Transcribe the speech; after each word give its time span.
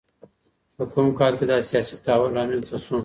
په 0.75 0.83
کوم 0.91 1.07
کال 1.19 1.33
کي 1.39 1.45
دا 1.51 1.57
سياسي 1.69 1.93
تحول 2.05 2.31
رامنځته 2.37 2.77
سو؟ 2.85 2.95